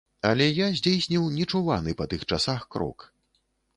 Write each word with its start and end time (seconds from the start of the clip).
Але 0.29 0.45
я 0.65 0.69
здзейсніў 0.77 1.27
нечуваны 1.35 1.91
па 2.03 2.11
тых 2.15 2.21
часах 2.33 2.67
крок. 2.77 3.07